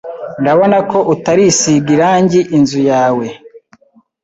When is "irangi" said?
1.95-2.39